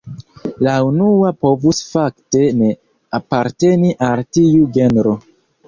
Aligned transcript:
La 0.67 0.71
unua 0.85 1.33
povus 1.47 1.83
fakte 1.91 2.43
ne 2.63 2.71
aparteni 3.21 3.95
al 4.09 4.27
tiu 4.35 4.67
genro. 4.83 5.19